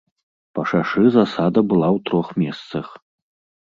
[0.59, 2.87] Па шашы засада была ў трох месцах.